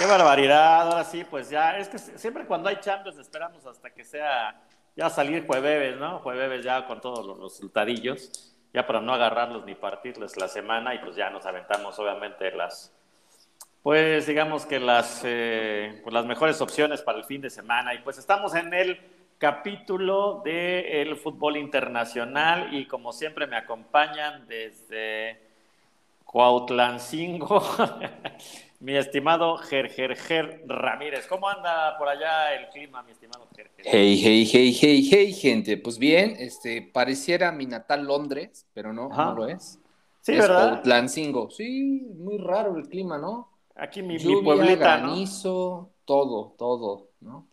[0.00, 4.02] Qué barbaridad, ahora sí, pues ya, es que siempre cuando hay Champions esperamos hasta que
[4.02, 4.58] sea
[4.96, 6.20] ya salir jueves, ¿no?
[6.20, 11.00] Jueves ya con todos los resultadillos, ya para no agarrarlos ni partirles la semana y
[11.00, 12.94] pues ya nos aventamos obviamente las,
[13.82, 17.98] pues digamos que las, eh, pues las mejores opciones para el fin de semana y
[17.98, 18.98] pues estamos en el
[19.36, 25.42] capítulo del fútbol internacional y como siempre me acompañan desde
[26.24, 27.62] Cuautlancingo,
[28.80, 31.26] mi estimado Gergerger Ramírez.
[31.26, 33.84] ¿Cómo anda por allá el clima, mi estimado Gerger?
[33.84, 35.76] Hey, hey, hey, hey, hey, gente.
[35.76, 39.78] Pues bien, este, pareciera mi natal Londres, pero no, no lo es.
[40.22, 40.82] Sí, es ¿verdad?
[41.50, 43.50] Sí, muy raro el clima, ¿no?
[43.76, 47.48] Aquí mi, Lluvia, mi pueblita, granizo, todo, todo, ¿no?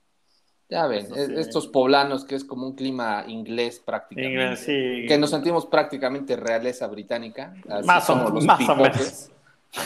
[0.70, 4.34] Ya ven, estos poblanos que es como un clima inglés prácticamente.
[4.34, 5.06] Inglés, sí.
[5.08, 7.54] Que nos sentimos prácticamente realeza británica.
[7.70, 9.32] Así más o, los más o menos.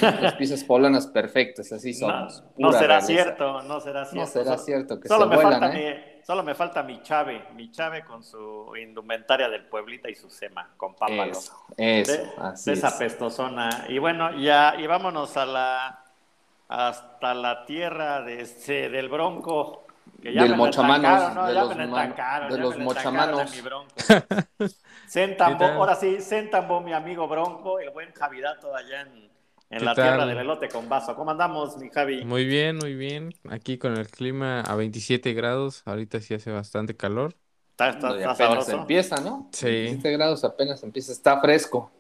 [0.02, 2.44] Las piezas poblanas perfectas, así somos.
[2.58, 3.08] No, no será realeza.
[3.08, 4.22] cierto, no será cierto.
[4.22, 6.14] No será cierto que solo se me vuelan, falta ¿eh?
[6.18, 10.30] mi, Solo me falta mi chave, mi chave con su indumentaria del pueblita y su
[10.30, 11.32] sema, con pápalo.
[11.32, 12.94] Eso, eso, de, así de esa es.
[12.94, 13.86] pestozona.
[13.90, 16.06] Y bueno, ya, y vámonos a la,
[16.68, 19.88] hasta la tierra de este, del Bronco.
[20.22, 21.48] Que ya Del mochamanos, ¿no?
[21.48, 23.52] de Ya los de los mochamanos.
[25.14, 25.62] ¿Qué tal?
[25.62, 29.31] ahora sí, Sentambó, mi amigo Bronco, el buen Javidato allá en,
[29.72, 30.06] en ¿Qué la tal?
[30.06, 31.16] tierra del elote con vaso.
[31.16, 32.26] ¿Cómo andamos, mi Javi?
[32.26, 33.34] Muy bien, muy bien.
[33.50, 35.82] Aquí con el clima a 27 grados.
[35.86, 37.36] Ahorita sí hace bastante calor.
[37.72, 38.72] ¿Está, está, está apenas sabroso?
[38.74, 39.50] empieza, ¿no?
[39.54, 39.68] Sí.
[39.68, 41.92] 17 grados apenas empieza, está fresco.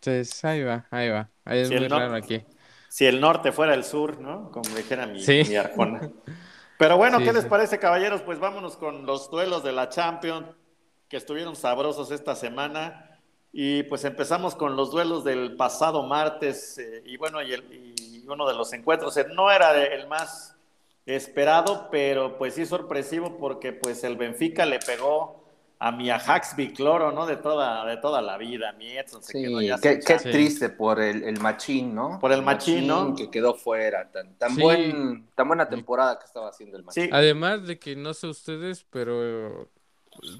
[0.00, 1.30] Entonces, ahí va, ahí va.
[1.44, 2.42] Ahí es Sí, muy el no- raro aquí.
[2.88, 4.50] Si el norte fuera el sur, ¿no?
[4.50, 5.42] Como dijera mi, Sí.
[5.48, 6.00] mi Arjona.
[6.78, 8.22] Pero bueno, Sí, ¿qué les parece, caballeros?
[8.22, 10.46] Pues vámonos con los duelos de la Champions,
[11.08, 13.09] que estuvieron sabrosos esta semana.
[13.52, 16.78] Y pues empezamos con los duelos del pasado martes.
[16.78, 20.06] eh, y bueno, y, el- y uno de los encuentros eh, no era de- el
[20.08, 20.56] más
[21.06, 25.40] esperado, pero pues sí sorpresivo porque pues el Benfica le pegó
[25.82, 27.24] a mi Ajax Bicloro, ¿no?
[27.26, 28.72] De toda, de toda la vida.
[28.74, 32.18] Mi Edson se Sí, quedó ya qué, qué triste por el, el machín, ¿no?
[32.20, 33.14] Por el machín, ¿no?
[33.16, 34.10] Que quedó fuera.
[34.12, 34.60] Tan, tan, Sí.
[34.62, 37.04] buen, tan buena temporada que estaba haciendo el machín.
[37.04, 39.70] Sí, Además de que no sé ustedes, pero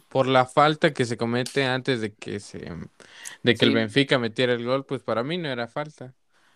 [0.09, 2.73] por la falta que se comete antes de que se
[3.43, 3.73] de que el.
[3.75, 6.15] Benfica metiera el gol, pues para mí no era falta.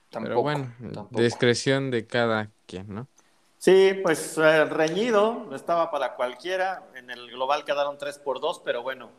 [0.09, 1.39] Tampoco, Pero bueno, tampoco.
[1.39, 3.09] discreción de cada quien, ¿no?
[3.59, 6.87] Sí, pues eh, reñido, estaba para cualquiera.
[6.95, 9.11] En el global quedaron 3 por 2, pero bueno,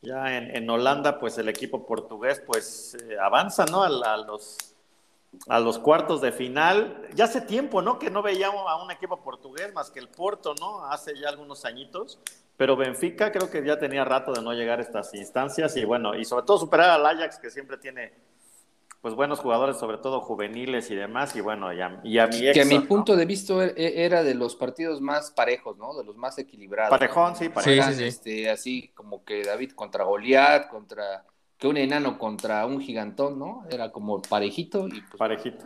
[0.00, 3.82] ya en, en Holanda, pues el equipo portugués, pues eh, avanza, ¿no?
[3.82, 4.71] A los,
[5.48, 7.08] a los cuartos de final.
[7.14, 7.98] Ya hace tiempo, ¿no?
[7.98, 10.84] Que no veíamos a un equipo portugués más que el Porto, ¿no?
[10.86, 12.18] Hace ya algunos añitos.
[12.56, 16.14] Pero Benfica creo que ya tenía rato de no llegar a estas instancias y bueno,
[16.14, 18.12] y sobre todo superar al Ajax, que siempre tiene
[19.00, 22.52] pues buenos jugadores, sobre todo juveniles y demás, y bueno, y a, y a mi
[22.52, 25.96] que a mi punto de vista e- era de los partidos más parejos, ¿no?
[25.96, 26.90] De los más equilibrados.
[26.90, 27.72] Parejón, sí, parejón.
[27.72, 28.06] Eran, Sí, sí, sí.
[28.06, 31.24] Este, así como que David contra Goliat, contra
[31.62, 33.62] que un enano contra un gigantón, ¿no?
[33.70, 35.64] Era como parejito y pues Parejito.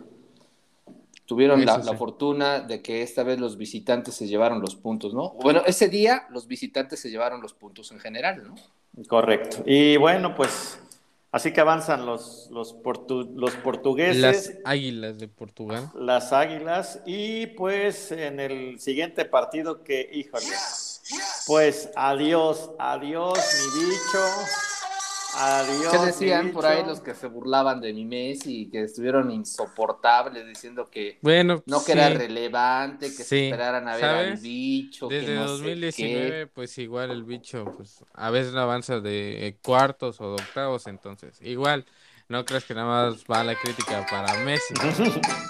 [1.25, 1.89] tuvieron la, Eso sí.
[1.89, 5.31] la fortuna de que esta vez los visitantes se llevaron los puntos, ¿no?
[5.41, 8.53] Bueno, ese día los visitantes se llevaron los puntos en general, ¿no?
[9.07, 9.63] Correcto.
[9.65, 10.79] Y bueno, pues
[11.31, 14.57] así que avanzan los, los, portu- los portugueses, Las las...
[14.65, 15.89] Águilas de Portugal.
[16.31, 20.45] águilas, y pues en el siguiente partido que, híjole,
[21.47, 23.39] pues adiós, adiós,
[23.75, 24.25] mi bicho,
[25.37, 25.91] adiós.
[25.91, 26.87] ¿Qué decían por ahí bicho.
[26.89, 31.79] los que se burlaban de mi Messi y que estuvieron insoportables diciendo que Bueno, no
[31.79, 34.41] que sí, era relevante, que se esperaran a ver al ¿sabes?
[34.41, 36.47] bicho, que Desde no sé 2019, qué.
[36.53, 40.87] pues igual el bicho, pues a veces no avanza de eh, cuartos o de octavos,
[40.87, 41.85] entonces igual,
[42.29, 44.73] no creas que nada más va la crítica para Messi.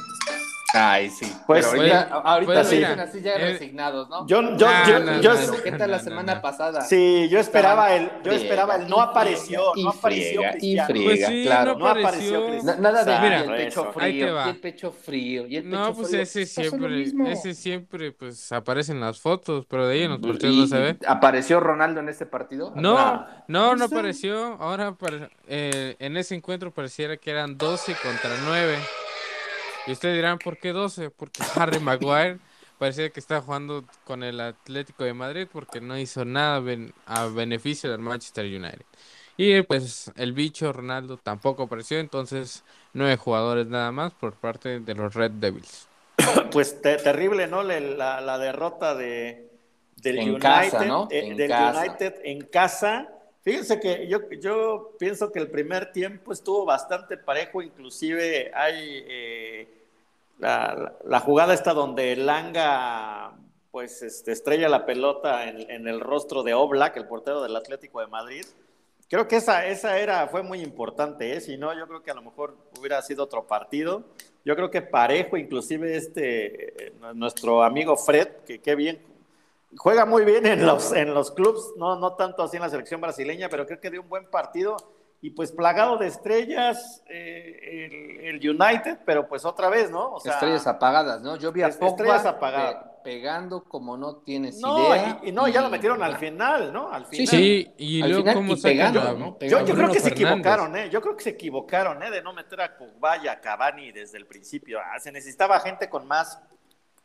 [0.77, 1.25] Ay, sí.
[1.47, 4.27] Pues, Pero pues, ahorita, ahorita pues, se mira, dicen así ya eh, resignados, ¿no?
[4.27, 5.63] Yo, yo, No, yo, no, yo- no, no.
[5.63, 6.41] ¿Qué tal la no, semana no.
[6.41, 6.81] pasada?
[6.81, 10.41] sí, yo esperaba el, yo Friega, esperaba el no y apareció, friega, no y apareció
[10.41, 11.05] friega, y friega.
[11.07, 11.73] Pues sí, claro.
[11.73, 12.47] no No apareció apareció.
[12.47, 12.81] Cristiano.
[12.81, 13.99] Na- nada de Mira, y el pecho eso.
[13.99, 16.21] Ahí te frío, y el pecho frío, y el pecho No, pues frío.
[16.21, 17.01] ese siempre,
[17.31, 20.67] ese siempre, pues aparece en las fotos, pero de ahí en los partidos Y- no
[20.67, 20.97] se ve.
[21.07, 22.71] ¿Apareció Ronaldo en este partido?
[22.75, 24.57] No, Ah, no, no apareció.
[24.59, 24.95] Ahora
[25.47, 28.77] eh, en ese encuentro pareciera que eran 12 contra 9.
[29.87, 31.09] Y ustedes dirán, ¿por qué 12?
[31.11, 32.39] Porque Harry Maguire
[32.77, 37.25] parecía que estaba jugando con el Atlético de Madrid porque no hizo nada ben- a
[37.27, 38.85] beneficio del Manchester United.
[39.37, 42.63] Y pues el bicho Ronaldo tampoco apareció, entonces
[42.93, 45.87] nueve jugadores nada más por parte de los Red Devils.
[46.51, 47.63] Pues te- terrible, ¿no?
[47.63, 49.49] La, la derrota de,
[49.97, 51.07] del En United, casa, ¿no?
[51.11, 51.81] eh, En del casa.
[51.81, 53.09] United en casa.
[53.43, 59.67] Fíjense que yo, yo pienso que el primer tiempo estuvo bastante parejo, inclusive hay eh,
[60.39, 63.33] la, jugada esta donde Langa
[63.71, 68.07] pues este, estrella la pelota en, el rostro de Oblak, el portero del Atlético de
[68.07, 68.45] Madrid.
[69.09, 71.41] Creo que esa, esa era, fue muy importante, ¿eh?
[71.41, 74.03] si no, yo creo que a lo mejor hubiera sido otro partido.
[74.43, 78.99] Yo creo que parejo, inclusive este, eh, nuestro amigo Fred, que qué bien,
[79.77, 82.99] juega muy bien en los, en los clubs, no, no tanto así en la selección
[82.99, 84.77] brasileña, pero creo que dio un buen partido
[85.21, 87.87] y pues plagado de estrellas eh,
[88.29, 90.13] el, el United, pero pues otra vez, ¿no?
[90.13, 91.37] O sea, estrellas apagadas, ¿no?
[91.37, 92.75] Yo vi a Pogba estrellas apagadas.
[92.75, 95.19] pe- pegando como no tienes no, idea.
[95.23, 96.91] y, y no, ya lo y- metieron al final, ¿no?
[96.91, 97.25] Al Sí, final.
[97.25, 99.37] Sí, y Al luego final, cómo y pegando, ¿no?
[99.39, 100.89] Yo, yo creo que se equivocaron, ¿eh?
[100.89, 102.11] Yo creo que se equivocaron, ¿eh?
[102.11, 104.79] De no meter a Pogba y a Cavani desde el principio.
[104.79, 106.39] Ah, se necesitaba gente con más,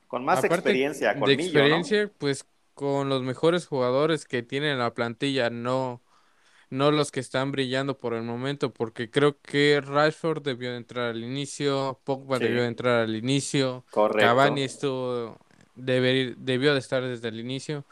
[0.09, 1.77] con más Aparte experiencia, de colmillo, ¿no?
[1.77, 6.03] experiencia, pues con los mejores jugadores que tiene la plantilla, no,
[6.73, 11.11] no los que están brillando por el momento, porque creo que Rashford debió de entrar
[11.11, 12.45] al inicio, Pogba Sí.
[12.45, 14.27] debió de entrar al inicio, Correcto.
[14.27, 15.39] Cavani estuvo,
[15.77, 17.85] deber- debió de estar desde el inicio,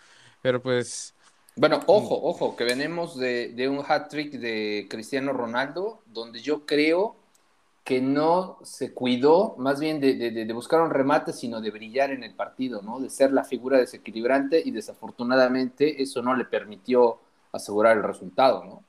[0.43, 1.15] pero pues
[1.57, 7.17] Bueno, ojo, ojo, que venimos de, de un hat-trick de Cristiano Ronaldo, donde yo creo
[7.85, 11.71] que no se cuidó más bien de, de- de- de buscar un remate, sino de
[11.71, 13.01] brillar en el partido, ¿no?
[13.01, 17.21] De ser la figura desequilibrante y desafortunadamente eso no le permitió
[17.53, 18.85] asegurar el resultado, ¿no?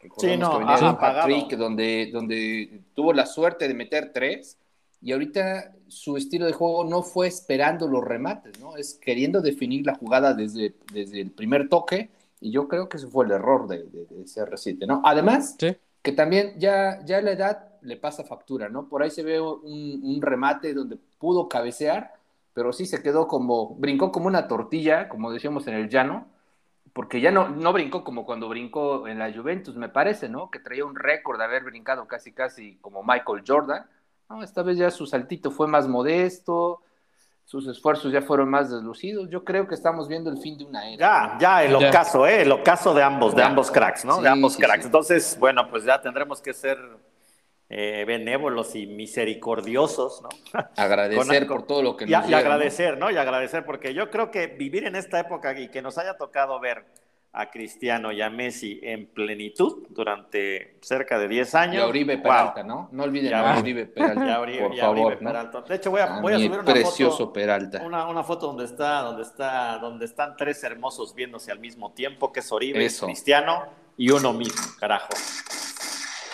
[0.00, 1.20] Recordemos Sí, no, que venía apagado.
[1.22, 4.58] hat-trick donde, donde tuvo la suerte de meter tres
[5.00, 8.76] y ahorita su estilo de juego no fue esperando los remates, ¿no?
[8.76, 13.06] Es queriendo definir la jugada desde, desde el primer toque y yo creo que ese
[13.08, 15.00] fue el error de, de, de CR7, ¿no?
[15.04, 15.74] Además, sí.
[16.02, 18.88] que también ya, ya la edad le pasa factura, ¿no?
[18.88, 22.12] Por ahí se ve un, un remate donde pudo cabecear,
[22.52, 26.26] pero sí se quedó como, brincó como una tortilla, como decíamos en el llano,
[26.94, 30.48] porque ya no, no brincó como cuando brincó en la Juventus, me parece, ¿no?
[30.48, 33.84] Que traía un récord de haber brincado casi, casi como Michael Jordan.
[34.30, 36.82] No, esta vez ya su saltito fue más modesto,
[37.44, 39.28] sus esfuerzos ya fueron más deslucidos.
[39.28, 41.36] Yo creo que estamos viendo el fin de una era.
[41.36, 42.42] Ya, ya, el ocaso, ¿eh?
[42.42, 44.18] El ocaso de ambos, de ambos cracks, ¿no?
[44.18, 44.82] Sí, de ambos sí, cracks.
[44.82, 44.86] sí.
[44.86, 46.78] Entonces, bueno, pues ya tendremos que ser
[47.70, 50.28] eh, benévolos y misericordiosos, ¿no?
[50.76, 52.46] Agradecer Con- por todo lo que Y, nos y llega, ¿no?
[52.46, 53.10] agradecer, ¿no?
[53.10, 56.58] Y agradecer, porque yo creo que vivir en esta época y que nos haya tocado
[56.60, 56.84] ver
[57.36, 61.82] a Cristiano y a Messi en plenitud durante cerca de 10 Y años.
[61.82, 62.22] a Uribe wow.
[62.22, 62.88] Peralta, ¿no?
[62.92, 65.30] No olviden Ya, a Uribe Peralta, Y a Uri- por y Uribe favor, ¿no?
[65.30, 65.60] Peralta.
[65.62, 67.32] De hecho, voy a, A voy a subir una precioso foto.
[67.32, 67.82] Peralta.
[67.82, 72.32] Una, una foto donde está, donde está, donde están tres hermosos viéndose al mismo tiempo,
[72.32, 73.06] que es Oribe, Eso.
[73.06, 73.64] Cristiano
[73.96, 75.08] y uno mismo, carajo.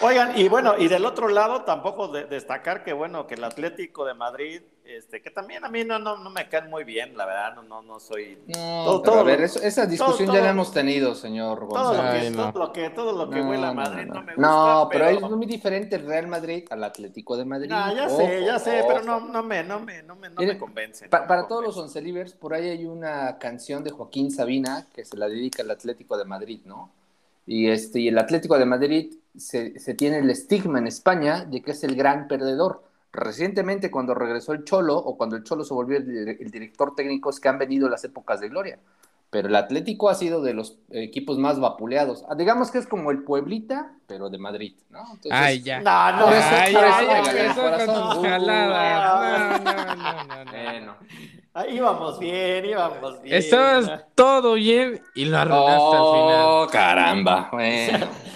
[0.02, 4.06] Oigan, y bueno, y del otro lado tampoco de- destacar que bueno, que el Atlético
[4.06, 7.26] de Madrid, este, que también a mí no, no, no me caen muy bien, la
[7.26, 8.54] verdad, no, no, no soy No,
[8.84, 11.68] Todo- pero todo a ver, eso- esa discusión todo- ya la hemos tenido, señor todo
[11.68, 12.12] lo, González.
[12.22, 12.50] que, Ay, no.
[12.50, 14.40] todo lo que, todo lo que huele a Madrid no, me gusta.
[14.40, 17.68] No, pero, es muy diferente el Real Madrid al Atlético de Madrid.
[17.68, 20.56] No, ya sé, ya sé, pero no, no me, no me, no me, no me
[20.56, 21.10] convence.
[21.10, 21.98] Pa- no me para todos los convence.
[21.98, 26.16] oncelivers, por ahí hay una canción de Joaquín Sabina que se la dedica al Atlético
[26.16, 26.90] de Madrid, ¿no?
[27.46, 31.62] Y, este, y el Atlético de Madrid se, se tiene el estigma en España de
[31.62, 32.82] que es el gran perdedor.
[33.12, 36.94] Recientemente, cuando regresó el Cholo, o cuando el Cholo se volvió el, dir- el director
[36.94, 38.78] técnico, es que han venido las épocas de gloria.
[39.30, 42.24] Pero el Atlético ha sido de los equipos más vapuleados.
[42.28, 45.00] Ah, Digamos que es como el Pueblita, pero de Madrid, ¿no?
[45.02, 45.80] Entonces, Ay, ya.
[45.80, 48.18] No, no, eso- Ay, ya, eso, corazón.
[48.18, 50.50] Uh, no, no, no, no.
[50.50, 50.96] Bueno.
[51.54, 53.36] Ah, íbamos bien, íbamos bien.
[53.36, 56.46] Estabas todo bien y lo arruinaste al final.
[56.48, 57.48] Oh, caramba.
[57.52, 58.06] Bueno,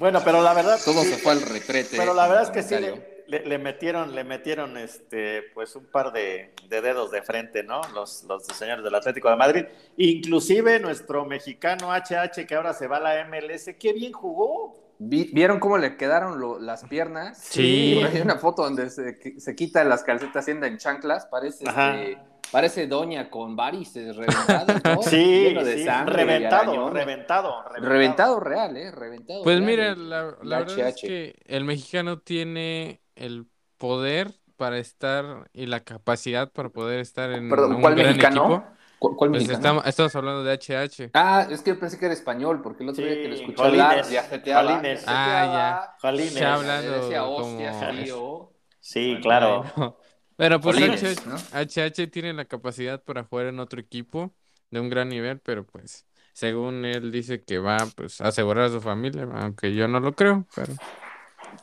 [0.00, 0.78] Bueno, pero la verdad.
[0.84, 1.96] todo sí, se fue al retrete.
[1.96, 5.84] Pero la verdad es que sí le, le- le metieron, le metieron este, pues un
[5.86, 7.80] par de, de dedos de frente, ¿no?
[7.94, 9.64] Los, los señores del Atlético de Madrid.
[9.96, 14.76] Inclusive nuestro mexicano HH, que ahora se va a la MLS, qué bien jugó.
[14.98, 17.38] Vi- ¿Vieron cómo le quedaron lo- las piernas?
[17.38, 17.98] Sí.
[18.00, 21.26] Por ahí Hay una foto donde se, se quita las calcetas y anda en chanclas.
[21.26, 22.00] Parece, Ajá.
[22.02, 22.18] este,
[22.50, 25.02] parece doña con varices reventadas, ¿no?
[25.02, 27.88] Sí, Lleno de sí, sangre y reventado, reventado, reventado.
[27.88, 28.90] Reventado real, ¿eh?
[28.90, 29.66] Reventado Pues real.
[29.66, 33.46] mira, El- la, verdad es que el mexicano tiene el
[33.78, 38.44] poder para estar y la capacidad para poder estar en Perdón, un ¿cuál gran mexicano?
[38.54, 38.64] equipo.
[38.98, 39.58] ¿Cu- ¿Cuál Pues mexicano?
[39.58, 41.10] estamos, estamos hablando de HH.
[41.14, 43.80] Ah, es que pensé que era español, porque el otro día que lo escuché Jolines,
[43.82, 44.70] hablar, ya jeteaba.
[44.76, 45.04] Jolines.
[45.06, 46.34] Ah, Jolines.
[46.34, 47.56] ya hablando decía como-
[48.04, 48.52] tío.
[48.80, 49.64] Sí, Bueno, claro.
[49.76, 49.96] Bueno,
[50.40, 51.36] Pero pues Polines, HH, ¿no?
[51.52, 54.34] HH tiene la capacidad para jugar en otro equipo
[54.70, 58.70] de un gran nivel, pero pues según él dice que va pues a asegurar a
[58.70, 60.80] su familia, aunque yo no lo creo, pero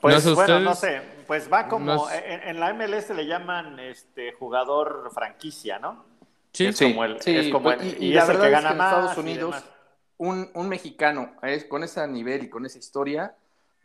[0.01, 2.19] Pues No sé bueno, no sé, pues va como, No sé.
[2.25, 6.05] en, en la MLS le llaman este jugador franquicia, ¿no?
[6.53, 8.37] sí, Es como el, sí, es como pues, el- y- y, y la es el
[8.37, 8.85] verdad que es gana que en más.
[8.85, 9.65] Estados Unidos,
[10.17, 13.35] un, un mexicano es, con ese nivel y con esa historia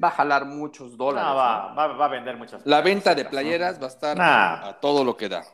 [0.02, 1.26] va a jalar muchos dólares.
[1.28, 1.36] No, ¿no?
[1.76, 4.68] va, va, a vender muchas La venta de playeras va a estar Nah.
[4.68, 5.44] a todo lo que da.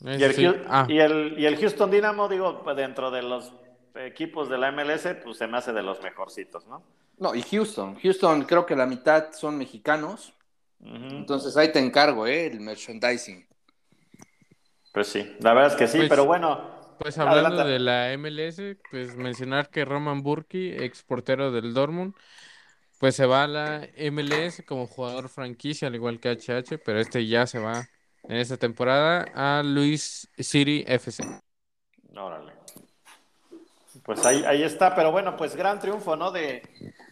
[0.00, 0.14] ¿no?
[0.16, 0.44] Y el, sí.
[0.44, 3.52] Hu- Ah, y, el, y el Houston Dynamo, digo, pues, dentro de los
[3.96, 6.82] equipos de la MLS, pues se me hace de los mejorcitos, ¿no?
[7.18, 7.96] No, y Houston.
[8.00, 10.32] Houston creo que la mitad son mexicanos.
[10.82, 12.46] Entonces ahí te encargo, ¿eh?
[12.46, 13.46] El merchandising.
[14.92, 16.78] Pues sí, la verdad es que sí, Pues- pero bueno.
[16.98, 17.72] Pues hablando adelante.
[17.72, 22.14] de la MLS, pues mencionar que Roman Burki, ex portero del Dortmund,
[23.00, 27.26] pues se va a la MLS como jugador franquicia, al igual que HH, pero este
[27.26, 27.86] ya se va
[28.24, 31.24] en esta temporada a Luis City FC.
[32.14, 32.52] Órale.
[34.04, 36.30] Pues ahí, ahí está, pero bueno, pues gran triunfo, ¿no?
[36.30, 36.62] De,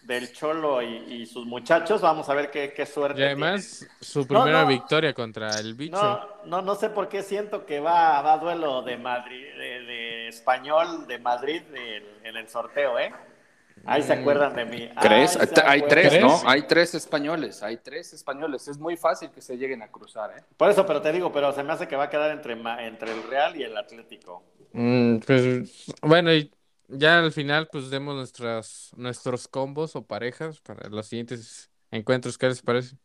[0.05, 2.03] del Cholo y, y sus muchachos.
[2.03, 3.23] Vamos a ver qué, qué suerte.
[3.23, 4.69] Y además su primera no.
[4.69, 5.97] victoria contra el bicho.
[5.97, 9.81] No, no, no sé por qué siento que va, va a duelo de Madrid, de,
[9.85, 11.63] de español de Madrid
[12.25, 13.11] en el sorteo, ¿eh?
[13.85, 14.89] Ahí se acuerdan de mí.
[14.97, 16.41] Hay, tres, ¿no?
[16.47, 17.63] Hay tres españoles.
[17.63, 18.69] Hay tres españoles.
[18.69, 20.45] Es muy fácil que se lleguen a cruzar, ¿eh?
[20.57, 22.53] Por eso, pero te digo, pero se me hace que va a quedar entre,
[22.87, 24.45] entre el Real y el Atlético.
[24.73, 26.51] Mm, pues bueno, y
[26.89, 32.49] ya al final pues demos nuestras, nuestros combos o parejas para los siguientes encuentros, ¿qué
[32.49, 32.97] les parece?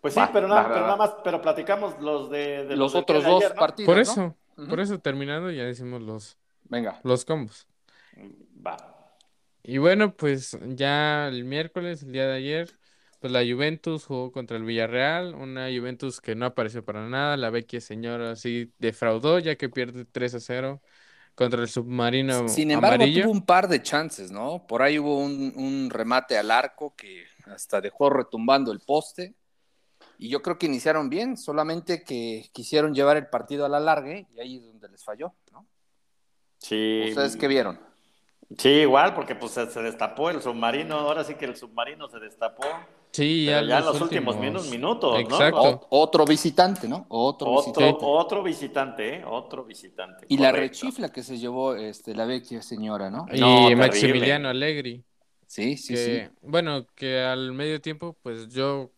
[0.00, 0.86] Pues sí, Va, pero, nada, va, pero va.
[0.86, 3.60] nada más, pero platicamos los de, de Los otros dos ayer, ¿no?
[3.60, 3.86] partidos.
[3.86, 4.02] Por ¿no?
[4.02, 4.36] eso,
[4.68, 7.00] por eso terminando ya decimos los, Venga.
[7.02, 7.66] los combos.
[8.66, 8.76] Va.
[9.68, 12.70] Y bueno, pues ya el miércoles, el día de ayer,
[13.18, 17.50] pues la Juventus jugó contra el Villarreal, una Juventus que no apareció para nada, la
[17.50, 20.80] vecchia señora sí defraudó ya que pierde 3 a 0
[21.34, 23.22] contra el submarino Sin embargo, amarillo.
[23.22, 24.64] tuvo un par de chances, ¿no?
[24.68, 29.34] Por ahí hubo un, un remate al arco que hasta dejó retumbando el poste.
[30.16, 34.16] Y yo creo que iniciaron bien, solamente que quisieron llevar el partido a la larga
[34.16, 35.66] y ahí es donde les falló, ¿no?
[36.58, 37.06] Sí.
[37.08, 37.78] ¿Ustedes qué vieron?
[38.58, 42.18] Sí, igual, porque pues se, se destapó el submarino, ahora sí que el submarino se
[42.20, 42.64] destapó.
[43.10, 45.18] Sí, ya, ya en los últimos minu- minutos, ¿no?
[45.20, 45.86] Exacto.
[45.90, 47.06] O- otro visitante, ¿no?
[47.08, 48.04] Otro, Otro, visitante.
[48.04, 49.24] otro visitante, ¿eh?
[49.26, 50.26] Otro visitante.
[50.28, 53.26] Y la rechifla que se llevó este, la vecchia señora, ¿no?
[53.32, 53.70] Y No.
[53.76, 55.02] Maximiliano Allegri.
[55.46, 56.36] Sí, sí, que, sí.
[56.42, 58.92] bueno, que al medio tiempo, pues yo,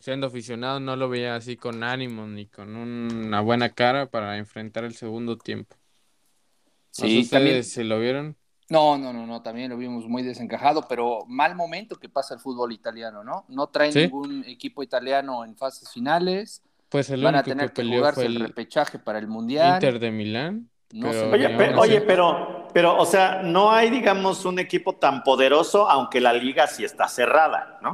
[0.00, 4.84] siendo aficionado, no lo veía así con ánimo ni con una buena cara para enfrentar
[4.84, 5.76] el segundo tiempo.
[5.76, 7.64] No sé Sí, ustedes también.
[7.64, 8.36] si lo vieron.
[8.70, 12.40] No, no, no, no, también lo vimos muy desencajado, pero mal momento que pasa el
[12.40, 13.44] fútbol italiano, ¿no?
[13.48, 13.98] No traen Sí.
[14.00, 18.26] ningún equipo italiano en fases finales, Pues el van a único tener que jugarse fue
[18.26, 19.74] el el repechaje para el Mundial.
[19.74, 20.70] Inter de Milán.
[20.92, 25.22] No pero Oye, Pero oye, pero, pero, o sea, no hay, digamos, un equipo tan
[25.24, 27.90] poderoso, aunque la liga sí está cerrada, ¿no?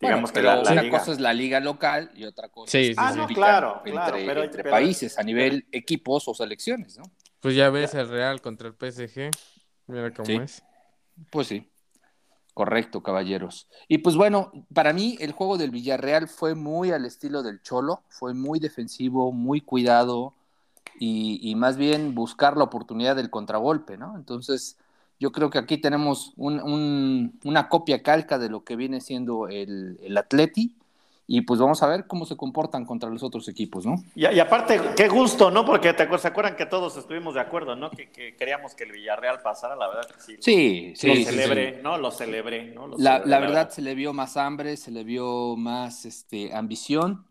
[0.00, 0.98] Bueno, Digamos que pero la, la una liga.
[0.98, 3.76] cosa es la liga local y otra cosa Sí, es sí, que Ah, no, claro,
[3.76, 7.04] entre, claro, pero- entre pero- países a nivel equipos o selecciones, ¿no?
[7.40, 9.30] Pues ya ves el Real contra el PSG.
[9.86, 10.34] Mira cómo Sí.
[10.36, 10.62] es.
[11.30, 11.68] Pues sí.
[12.54, 13.68] Correcto, caballeros.
[13.88, 18.02] Y pues bueno, para mí el juego del Villarreal fue muy al estilo del Cholo,
[18.08, 20.34] fue muy defensivo, muy cuidado
[21.00, 24.14] y, y más bien buscar la oportunidad del contragolpe, ¿no?
[24.16, 24.76] Entonces,
[25.18, 29.48] yo creo que aquí tenemos un- un- una copia calca de lo que viene siendo
[29.48, 30.76] el, el Atleti
[31.26, 33.96] y pues vamos a ver cómo se comportan contra los otros equipos, ¿no?
[34.14, 35.64] Y, y aparte, qué gusto, ¿no?
[35.64, 37.90] Porque te, se acuerdan que todos estuvimos de acuerdo, ¿no?
[37.90, 40.38] Que, que queríamos que el Villarreal pasara, la verdad que sí.
[40.38, 41.82] Sí, sí, lo sí, celebré, sí.
[41.82, 41.98] ¿no?
[41.98, 42.86] Lo celebré, ¿no?
[42.86, 46.54] Lo La, celebré, la verdad se le vio más hambre, se le vio más este,
[46.54, 47.26] ambición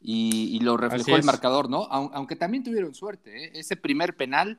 [0.00, 1.24] y, y lo reflejó Así el es.
[1.24, 1.84] marcador, ¿no?
[1.90, 3.50] Aun- aunque también tuvieron suerte, ¿eh?
[3.54, 4.58] Ese primer penal,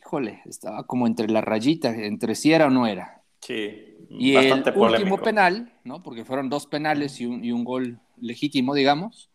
[0.00, 3.22] híjole, estaba como entre la rayita, entre si era o no era.
[3.40, 5.00] Sí, Y bastante el polémico.
[5.00, 6.02] último penal, ¿no?
[6.02, 9.30] Porque fueron dos penales y un, y un gol legítimo, digamos.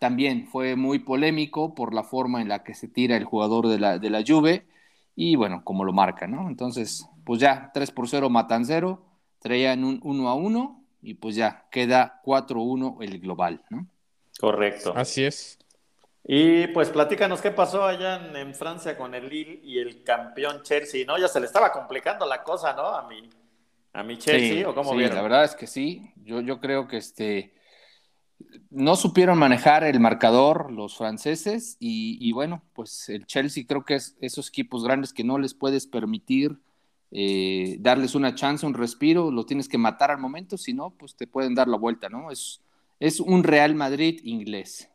[0.00, 3.78] También fue muy polémico por la forma en la que se tira el jugador de
[3.78, 4.66] la, de la Juve
[5.14, 6.48] y bueno, como lo marca, ¿no?
[6.48, 9.04] Entonces, pues ya, 3 por 0 matan 0,
[9.38, 13.86] traían un 1 a 1 y pues ya, queda 4-1 el global, ¿no?
[14.40, 14.92] Correcto.
[14.96, 15.58] Así es.
[16.26, 20.62] Y pues platícanos qué pasó allá en, en Francia con el Lille y el campeón
[20.62, 21.18] Chelsea, ¿no?
[21.18, 22.86] Ya se le estaba complicando la cosa, ¿no?
[22.86, 23.28] A mi,
[23.92, 25.16] a mi Chelsea, Sí, ¿o cómo sí, vieron?
[25.16, 26.10] la verdad es que sí.
[26.24, 27.54] Yo, yo creo que este
[28.70, 34.16] no supieron manejar el marcador los franceses y, bueno, pues el Chelsea creo que es
[34.20, 36.58] esos equipos grandes que no les puedes permitir
[37.10, 41.14] eh, darles una chance, un respiro, lo tienes que matar al momento, si no, pues
[41.14, 42.32] te pueden dar la vuelta, ¿no?
[42.32, 42.60] Es,
[42.98, 44.90] es un Real Madrid inglés.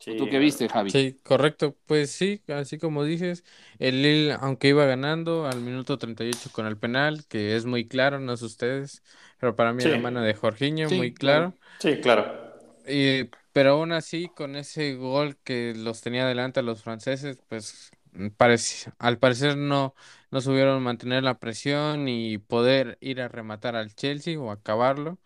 [0.00, 0.98] Sí, ¿Tú qué viste, Javi?
[0.98, 1.76] Sí, correcto.
[1.86, 3.44] Pues sí, así como dices,
[3.78, 8.18] el Lille, aunque iba ganando al minuto 38 con el penal, que es muy claro,
[8.20, 9.02] no sé ustedes,
[9.38, 9.88] pero para mí Sí.
[9.88, 11.56] la mano de Jorginho, Sí, muy claro.
[11.78, 12.26] Sí, claro.
[12.86, 17.90] Y, pero aún así, con ese gol que los tenía delante a los franceses, pues
[18.12, 19.94] mm, parec- al parecer no,
[20.30, 25.18] no supieron mantener la presión y poder ir a rematar al Chelsea o acabarlo.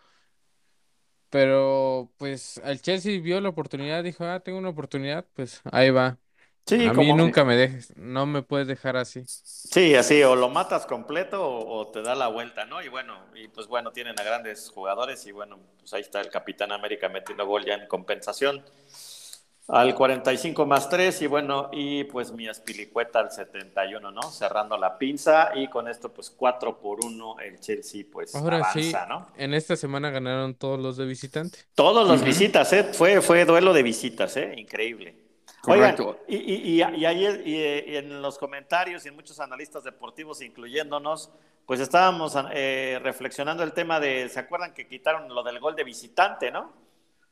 [1.35, 6.19] Pero pues el Chelsea vio la oportunidad, dijo, ah, tengo una oportunidad, pues ahí va.
[6.67, 9.29] Sí, A mí como nunca me dejes, no me puedes dejar así.
[9.47, 12.81] Sí, así, o lo matas completo o, o te da la vuelta, ¿no?
[12.83, 16.31] Y bueno, y pues bueno, tienen a grandes jugadores y bueno, pues ahí está el
[16.31, 18.65] Capitán América metiendo gol ya en compensación
[19.69, 24.23] al 45 más 3 y bueno, y pues mi aspilicueta al 71, ¿no?
[24.23, 28.81] Cerrando la pinza y con esto pues 4 por 1 el Chelsea pues Ahora avanza,
[28.81, 29.27] sí, ¿no?
[29.37, 31.61] en esta semana ganaron todos los de visitante.
[31.75, 32.85] Todos los visitas, ¿eh?
[32.85, 34.55] Fue, fue duelo de visitas, ¿eh?
[34.57, 35.17] Increíble.
[35.63, 36.09] Correcto.
[36.11, 39.83] Oigan, y, y, y, y ayer y, y en los comentarios y en muchos analistas
[39.83, 41.31] deportivos, incluyéndonos,
[41.65, 45.85] pues estábamos eh, reflexionando el tema de, ¿se acuerdan que quitaron lo del gol de
[45.85, 46.84] visitante, no?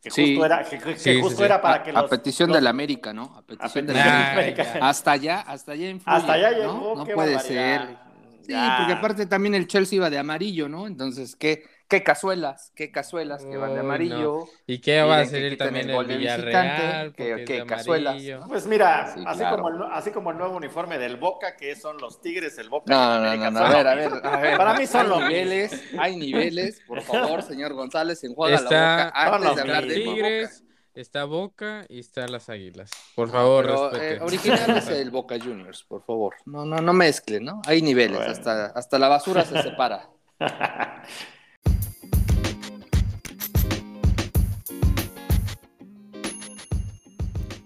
[0.02, 0.34] Que Sí.
[0.34, 1.44] justo era, que, que Sí, sí, justo sí.
[1.44, 3.34] era para a, que a petición los- de la América, ¿no?
[3.36, 4.78] A petición de América.
[4.80, 6.56] Hasta allá, hasta allá influye, Hasta allá ¿no?
[6.58, 7.88] llegó, No qué puede barbaridad.
[7.88, 7.98] ser.
[8.40, 8.74] Sí, Ya.
[8.78, 10.86] porque aparte también el Chelsea iba de amarillo, ¿no?
[10.88, 12.72] Entonces, ¿qué, qué cazuelas?
[12.74, 13.80] ¿Qué cazuelas que van de no.
[13.82, 14.46] amarillo?
[14.66, 17.12] ¿Y qué va a quiten también el el gol de Villarreal?
[17.14, 18.22] que de cazuelas.
[18.48, 19.56] Pues mira, Sí, así, claro.
[19.56, 22.92] como el, así como el nuevo uniforme del Boca, que son los Tigres, el Boca.
[22.92, 24.56] No, no, no, a ver, a ver, a ver.
[24.56, 25.28] Para mí son hay lo mismo.
[25.28, 29.86] niveles, hay niveles, por favor, señor González, enjuaga Está- la boca antes los de hablar
[29.86, 29.94] de.
[29.94, 32.90] Tigres, está Boca y está las Águilas.
[33.14, 34.14] Por favor, pero, respete.
[34.16, 36.34] eh, original es el Boca Juniors, por favor.
[36.44, 37.62] No, no, no mezclen, ¿no?
[37.66, 38.32] Hay niveles, Bueno.
[38.32, 40.08] hasta, hasta la basura se separa.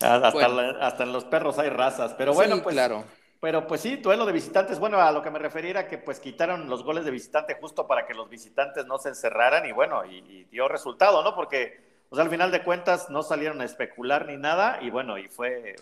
[0.00, 0.62] Hasta, Bueno.
[0.62, 2.14] la- hasta en los perros hay razas.
[2.14, 2.74] Pero bueno, Sí, pues.
[2.74, 3.04] claro.
[3.40, 4.78] Pero pues sí, duelo de visitantes.
[4.80, 7.86] Bueno, a lo que me refería era que pues quitaron los goles de visitante justo
[7.86, 11.34] para que los visitantes no se encerraran y bueno, y, y dio resultado, ¿no?
[11.36, 15.28] Porque pues al final de cuentas no salieron a especular ni nada y bueno, y
[15.28, 15.76] fue,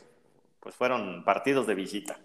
[0.61, 2.19] pues fueron partidos de visita.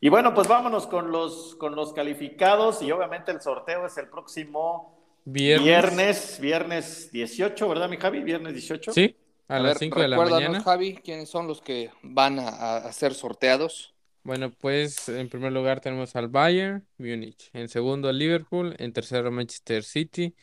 [0.00, 4.06] Y bueno, pues vámonos con los, con los calificados y obviamente el sorteo es el
[4.08, 5.64] próximo Viernes.
[5.66, 8.20] viernes, viernes 18, ¿verdad, mi Javi?
[8.22, 8.92] Viernes 18.
[8.92, 9.14] Sí,
[9.48, 10.64] a, A las ver, 5 de la mañana.
[10.64, 13.94] Javi, quiénes son los que van a, a ser sorteados.
[14.22, 19.30] Bueno, pues en primer lugar tenemos al Bayern Múnich, en segundo al Liverpool, en tercero
[19.30, 20.36] Manchester City,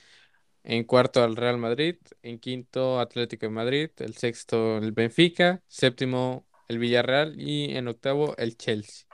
[0.64, 6.48] en cuarto al Real Madrid, en quinto Atlético de Madrid, el sexto el Benfica, séptimo
[6.68, 9.08] el Villarreal y en octavo el Chelsea.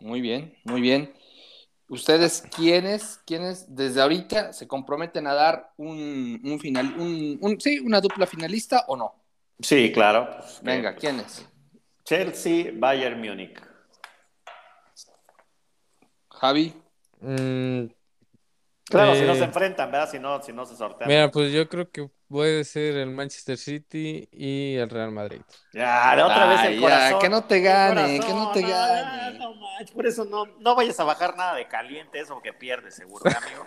[0.00, 1.12] Muy bien, muy bien.
[1.88, 7.78] ¿Ustedes quiénes, quiénes desde ahorita se comprometen a dar un, un final, un, un- sí,
[7.78, 9.14] una dupla finalista o no?
[9.60, 10.28] Sí, claro.
[10.36, 11.48] pues, Venga, pues, ¿quiénes?
[12.04, 13.58] Chelsea, Bayern Múnich.
[16.40, 16.72] Javi.
[17.20, 17.86] Mm,
[18.84, 20.10] Claro, si no Eh, se enfrentan, ¿verdad?
[20.10, 21.08] Si no, si no se sortean.
[21.10, 25.40] mira, pues yo creo que puede ser el Manchester City y el Real Madrid.
[25.72, 27.20] Ya, de otra vez el ya, corazón.
[27.20, 29.38] que no te gane, que no te ya, gane.
[29.38, 32.94] no manches, por eso no, no vayas a bajar nada de caliente, eso que pierdes
[32.94, 33.66] seguro, ¿eh, amigo.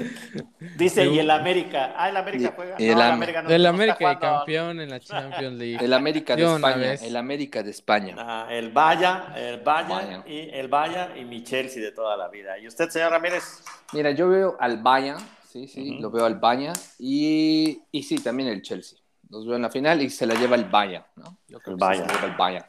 [0.76, 1.94] Dice, y el América.
[1.96, 2.76] Ah, el América juega.
[2.78, 5.54] y el no, el Am- América no, El no América está campeón en la Champions
[5.58, 5.84] League.
[5.84, 7.02] El América de España, vez.
[7.02, 8.14] el América de España.
[8.18, 10.22] Ah, el Bayern, el Bayern Bayern.
[10.26, 12.58] y el Bayern y mi Chelsea de toda la vida.
[12.58, 13.62] ¿Y usted, señor Ramírez?
[13.92, 18.48] Mira, yo veo al Bayern, sí, sí, lo veo al Bayern y, y sí, también
[18.50, 18.98] el Chelsea.
[19.30, 21.38] Los veo en la final y se la lleva el Bayern, ¿no?
[21.48, 22.06] Yo creo El Bayern.
[22.06, 22.66] se la lleva el Bayern.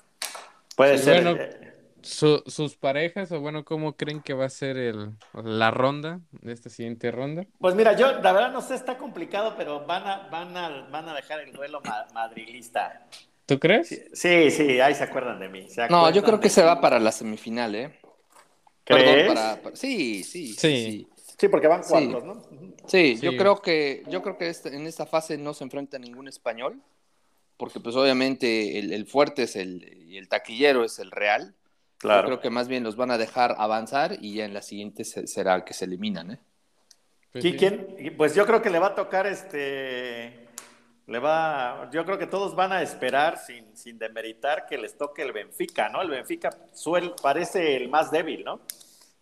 [0.75, 1.23] Puede Sí, ser.
[1.23, 1.39] bueno.
[2.01, 5.11] Su- sus parejas, o bueno, ¿cómo creen que va a ser el,
[5.43, 7.45] la ronda de esta siguiente ronda?
[7.59, 11.09] Pues mira, yo la verdad no sé, está complicado, pero van a, van a, van
[11.09, 13.05] a dejar el duelo ma- madrilista.
[13.45, 13.89] ¿Tú crees?
[14.13, 15.67] Sí, sí, ahí se acuerdan de mí.
[15.67, 17.99] se No, yo creo que se va para la semifinal, ¿eh?
[18.85, 19.03] ¿Crees?
[19.03, 20.57] Perdón, para, para- Sí, sí, sí.
[20.57, 21.07] Sí.
[21.39, 21.47] Sí.
[21.47, 21.89] Porque van Sí.
[21.89, 22.41] cuartos, ¿no?
[22.87, 23.21] Sí, Sí.
[23.21, 26.79] yo creo que, yo creo que este- en esta fase no se enfrenta ningún español,
[27.57, 31.55] porque pues obviamente el, el fuerte es el, y el taquillero es el Real.
[32.01, 32.27] Yo Claro.
[32.27, 35.27] creo que más bien los van a dejar avanzar y ya en la siguiente se-
[35.27, 36.39] será que se eliminan, ¿eh?
[37.33, 37.57] Pues ¿Qui- sí.
[37.57, 38.13] quién?
[38.17, 40.45] Pues yo creo que le va a tocar este.
[41.07, 45.23] le va, yo creo que todos van a esperar sin, sin demeritar que les toque
[45.23, 46.03] el Benfica, ¿no?
[46.03, 48.61] El Benfica suel, parece el más débil, ¿no?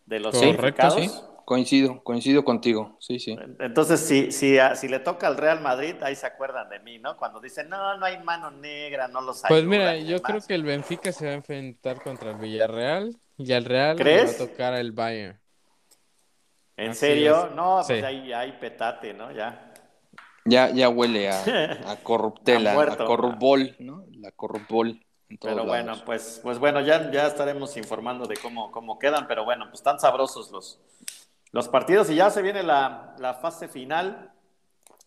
[0.06, 1.10] De los Correcto, sí.
[1.48, 3.40] Coincido, coincido contigo, sí, sí.
[3.60, 7.16] Entonces, si, si, si le toca al Real Madrid, ahí se acuerdan de mí, ¿no?
[7.16, 9.48] Cuando dicen, no, no hay mano negra, no los hay.
[9.48, 13.54] Pues mira, yo creo que el Benfica se va a enfrentar contra el Villarreal y
[13.54, 15.40] al Real le va a tocar al Bayern.
[16.76, 17.50] ¿En serio?
[17.56, 19.32] No, pues ahí hay petate, ¿no?
[19.32, 19.72] Ya.
[20.44, 21.44] Ya, ya huele a,
[21.92, 24.04] a corruptela, a, corrupbol, ¿no?
[24.18, 25.00] La corrupbol.
[25.42, 29.66] Pero bueno, pues, pues bueno, ya, ya estaremos informando de cómo, cómo quedan, pero bueno,
[29.70, 30.82] pues están sabrosos los,
[31.52, 34.32] los partidos y ya se viene la, la fase final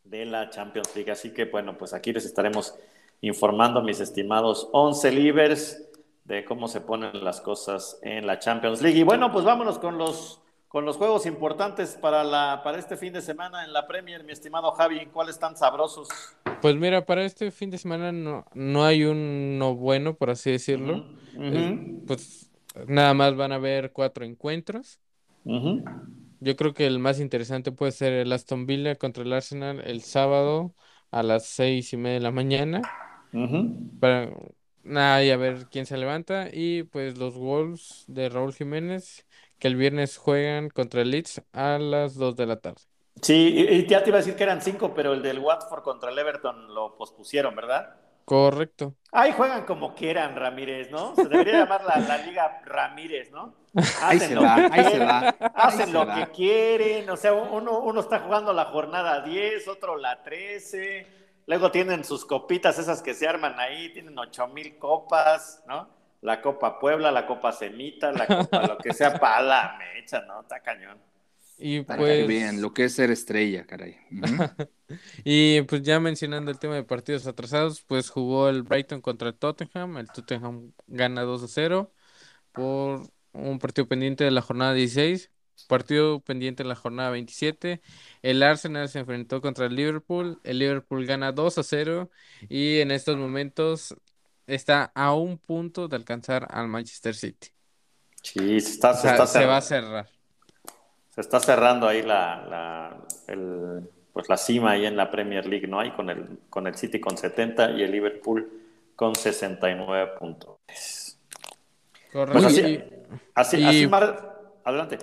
[0.05, 1.11] de la Champions League.
[1.11, 2.75] Así que bueno, pues aquí les estaremos
[3.21, 5.91] informando, mis estimados 11 libres,
[6.25, 8.99] de cómo se ponen las cosas en la Champions League.
[8.99, 13.13] Y bueno, pues vámonos con los con los juegos importantes para, la, para este fin
[13.13, 16.07] de semana en la Premier, mi estimado Javi, ¿cuáles están sabrosos?
[16.63, 21.07] Pues mira, para este fin de semana no, no hay uno bueno, por así decirlo.
[22.07, 22.49] pues
[22.87, 25.01] nada más van a haber cuatro encuentros.
[26.41, 30.03] Yo creo que el más interesante puede ser el Aston Villa contra el Arsenal el
[30.03, 30.75] sábado
[31.11, 32.91] a las seis y media de la mañana.
[33.99, 34.31] Para
[34.83, 36.49] nada, y a ver quién se levanta.
[36.53, 39.27] Y pues los Wolves de Raúl Jiménez
[39.59, 42.83] que el viernes juegan contra el Leeds a las 2 de la tarde.
[43.23, 46.11] Sí, y ya te iba a decir que eran 5, pero el del Watford contra
[46.11, 48.00] el Everton lo pospusieron, ¿verdad?
[48.31, 48.95] Correcto.
[49.11, 51.17] Ahí juegan como quieran, Ramírez, ¿no?
[51.17, 53.57] Se debería llamar la, Liga Ramírez, ¿no?
[54.03, 55.35] ahí se va, ahí se va.
[55.53, 60.23] Hacen lo que quieren, o sea, uno, uno está jugando la jornada 10, otro la
[60.23, 61.09] 13,
[61.49, 65.89] luego tienen sus copitas esas que se arman ahí, tienen 8 mil copas, ¿no?
[66.21, 70.43] la Copa Puebla, la Copa Semita, la Copa lo que sea para la mecha, ¿no?
[70.43, 71.10] Está cañón.
[71.61, 72.27] Y pues...
[72.27, 73.97] bien, lo que es ser estrella, caray.
[75.25, 79.35] y pues ya mencionando el tema de partidos atrasados, pues jugó el Brighton contra el
[79.35, 81.93] Tottenham, el Tottenham gana 2 a 0
[82.53, 85.31] por un partido pendiente de la jornada 16,
[85.69, 87.83] partido pendiente de la jornada 27,
[88.23, 92.11] el Arsenal se enfrentó contra el Liverpool, el Liverpool gana 2 a 0
[92.49, 93.95] y en estos momentos
[94.47, 97.49] está a un punto de alcanzar al Manchester City.
[98.23, 100.09] Sí, está, se, va a cerrar.
[101.11, 102.97] Se está cerrando ahí la,
[103.29, 105.81] la, pues la cima ahí en la Premier League, ¿no?
[105.81, 108.49] Ahí con el, con el City con 70 y el Liverpool
[108.97, 110.59] con 69 puntos.
[112.13, 112.33] Correcto.
[112.33, 112.81] Pues así,
[113.35, 113.91] así, así
[114.65, 114.99] adelante.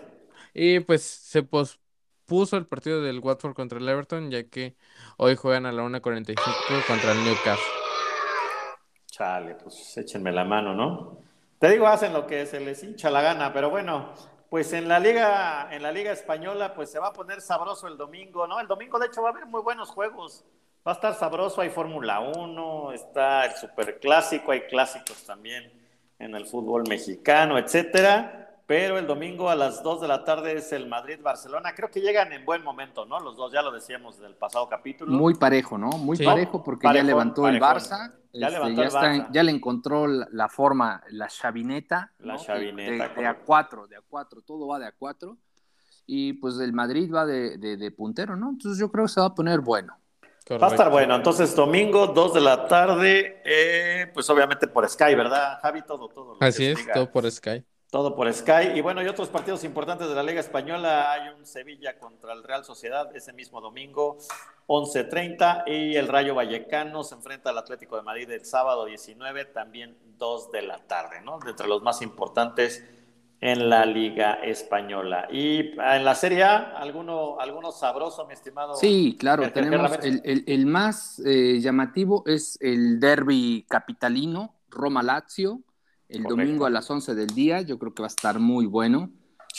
[0.54, 4.76] Y pues se pospuso el partido del Watford contra el Everton, ya que
[5.18, 7.74] hoy juegan a la 1.45 contra el Newcastle.
[9.08, 11.18] Chale, pues échenme la mano, ¿no?
[11.60, 14.14] Te digo, hacen lo que se les hincha la gana, pero bueno,
[14.50, 17.98] pues en la liga, en la liga española, pues se va a poner sabroso el
[17.98, 18.60] domingo, ¿no?
[18.60, 20.46] El domingo, de hecho, va a haber muy buenos juegos.
[20.88, 25.72] Va a estar sabroso, hay Fórmula 1, está el Superclásico, hay clásicos también
[26.20, 30.74] en el fútbol mexicano, etcétera pero el domingo a las 2 de la tarde es
[30.74, 31.74] el Madrid-Barcelona.
[31.74, 33.18] Creo que llegan en buen momento, ¿no?
[33.22, 35.10] Los dos, ya lo decíamos del pasado capítulo.
[35.10, 35.88] Muy parejo, ¿no?
[35.92, 38.12] Muy parejo porque ya levantó el Barça.
[38.34, 42.14] Ya, este, ya le encontró la, forma, la chavineta.
[42.20, 43.10] La chavineta.
[43.10, 45.38] De, a cuatro, de a cuatro, todo va de a cuatro.
[46.06, 48.50] Y pues el Madrid va de, puntero, ¿no?
[48.50, 49.98] Entonces yo creo que se va a poner bueno.
[50.50, 51.16] Va a estar bueno.
[51.16, 55.82] Entonces, domingo, 2 de la tarde, eh, pues obviamente por Sky, ¿verdad, Javi?
[55.82, 56.38] Todo, todo.
[56.40, 57.66] Así es, todo por Sky.
[57.90, 58.74] Todo por Sky.
[58.76, 61.14] Y bueno, y otros partidos importantes de la Liga Española.
[61.14, 64.18] Hay un Sevilla contra el Real Sociedad ese mismo domingo,
[64.68, 65.64] 11.30.
[65.68, 70.52] Y el Rayo Vallecano se enfrenta al Atlético de Madrid el sábado 19, también 2
[70.52, 71.40] de la tarde, ¿no?
[71.40, 72.84] De entre los más importantes
[73.40, 75.30] en la Liga Española.
[75.32, 78.76] Y en la Serie A, ¿alguno, alguno sabroso, mi estimado?
[78.76, 85.62] Sí, claro, tenemos el, más eh, llamativo es el derby capitalino, Roma-Lazio
[86.10, 87.62] el domingo a las 11 del día.
[87.62, 89.12] Yo creo que va a estar muy bueno.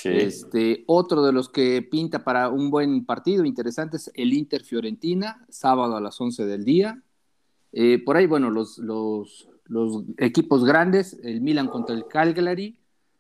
[0.05, 5.45] Este, otro de los que pinta para un buen partido interesante es el Inter Fiorentina,
[5.49, 7.03] sábado a las 11 del día.
[7.73, 12.79] Eh, por ahí, bueno, los, los, los, equipos grandes, el Milan contra el Cagliari,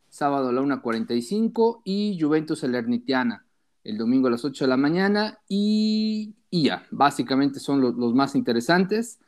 [0.08, 3.44] sábado a la 1.45 y Juventus Ernitiana,
[3.84, 8.14] el domingo a las 8 de la mañana y, y ya, básicamente son los, los
[8.14, 9.18] más interesantes.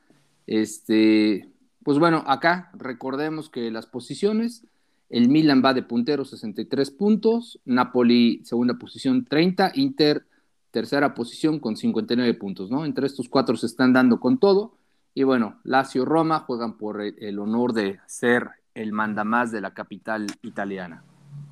[0.46, 1.48] Este,
[1.84, 4.66] pues bueno, acá recordemos que las posiciones,
[5.08, 10.26] el Milan va de puntero 63 puntos, Napoli segunda posición 30, Inter
[10.70, 12.84] tercera posición con 59 puntos, ¿no?
[12.84, 14.74] Entre estos cuatro se están dando con todo.
[15.14, 20.26] Y bueno, Lazio Roma juegan por el, honor de ser el mandamás de la capital
[20.42, 21.02] italiana.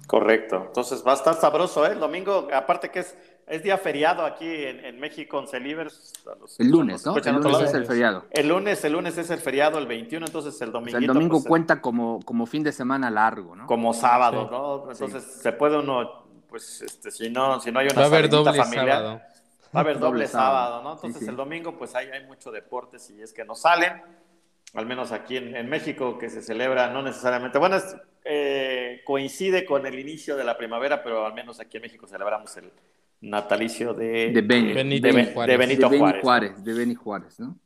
[0.06, 0.64] Correcto.
[0.68, 1.92] Entonces va a estar sabroso, ¿eh?
[1.92, 3.16] El domingo, aparte que es
[3.50, 6.12] es día feriado aquí en, en México en Celivers.
[6.58, 7.16] El lunes, ¿no?
[7.16, 8.24] El lunes es el feriado.
[8.30, 10.90] El lunes, el lunes es el feriado, el 21, entonces el O domingo.
[10.92, 13.66] sea, el domingo cuenta como, como fin de semana largo, ¿no?
[13.66, 14.48] como sábado, Sí.
[14.50, 14.90] ¿no?
[14.92, 18.28] Entonces se puede uno, pues, este, si no, si no hay una Va a haber
[18.28, 19.20] doble familiar, sábado.
[19.74, 20.82] Va a haber doble, Doble sábado.
[20.82, 20.92] ¿no?
[20.94, 21.28] Entonces sí.
[21.28, 24.02] el domingo pues hay, hay mucho deporte si es que no salen,
[24.74, 29.64] al menos aquí en, en México que se celebra no necesariamente, bueno, es, eh, coincide
[29.64, 32.70] con el inicio de la primavera, pero al menos aquí en México celebramos el
[33.20, 35.52] natalicio de, De Beni- Benito de Ben- Juárez.
[35.52, 36.64] de Benito de Beni Juárez.
[36.64, 37.58] de Juárez, ¿no?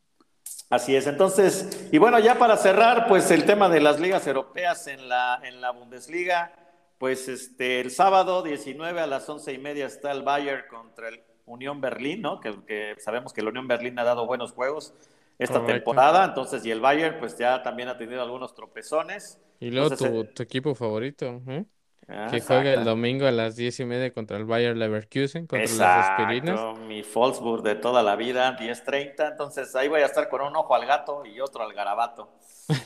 [0.70, 4.86] Así es, entonces, y bueno, ya para cerrar, pues el tema de las ligas europeas
[4.86, 6.52] en la, en la Bundesliga,
[6.98, 11.20] pues este, el sábado 19 a las once y media está el Bayern contra el
[11.44, 12.40] Unión Berlín, ¿no?
[12.40, 14.94] Que, que sabemos que la Unión Berlín ha dado buenos juegos
[15.38, 15.74] esta Correcto.
[15.74, 19.38] temporada, entonces, y el Bayern pues ya también ha tenido algunos tropezones.
[19.60, 21.64] Y luego Entonces, tu, eh, tu equipo favorito, ¿eh?
[22.08, 22.90] Ah, Que juega el exacto.
[22.90, 26.60] domingo a las diez y media contra el Bayer Leverkusen, contra las aspirinas.
[26.60, 30.54] Exacto, mi Wolfsburg de toda la vida, 10-30, entonces ahí voy a estar con un
[30.56, 32.28] ojo al gato y otro al garabato,